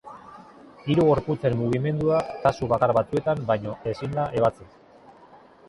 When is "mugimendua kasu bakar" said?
1.59-2.95